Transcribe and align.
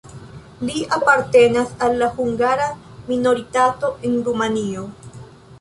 Li 0.69 0.79
apartenas 0.97 1.75
al 1.87 1.99
la 2.01 2.09
hungara 2.17 2.67
minoritato 3.13 3.95
en 4.11 4.21
Rumanio. 4.31 4.91